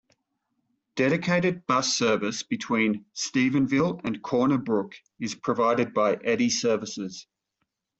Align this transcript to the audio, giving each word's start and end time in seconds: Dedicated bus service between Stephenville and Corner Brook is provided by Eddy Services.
Dedicated 0.95 1.67
bus 1.67 1.95
service 1.95 2.41
between 2.41 3.05
Stephenville 3.13 4.01
and 4.03 4.19
Corner 4.23 4.57
Brook 4.57 4.95
is 5.19 5.35
provided 5.35 5.93
by 5.93 6.15
Eddy 6.15 6.49
Services. 6.49 7.27